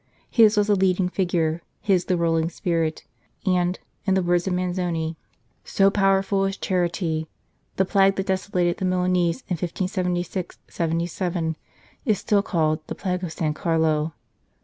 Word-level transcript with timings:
His 0.31 0.57
was 0.57 0.65
the 0.65 0.75
leading 0.75 1.09
figure, 1.09 1.61
his 1.79 2.05
the 2.05 2.17
ruling 2.17 2.49
spirit, 2.49 3.03
and, 3.45 3.77
in 4.03 4.15
the 4.15 4.23
words 4.23 4.47
of 4.47 4.53
Manzoni:" 4.55 5.15
So 5.77 5.91
powerful 5.91 6.43
is 6.45 6.57
Charity! 6.57 7.29
The 7.75 7.85
plague 7.85 8.15
that 8.15 8.25
desolated 8.25 8.77
the 8.77 8.85
Milanese 8.85 9.41
in 9.47 9.57
1576 9.57 10.57
77 10.67 11.55
is 12.03 12.17
still 12.17 12.41
called 12.41 12.79
The 12.87 12.95
Plague 12.95 13.23
of 13.23 13.31
San 13.31 13.53
Carlo. 13.53 14.13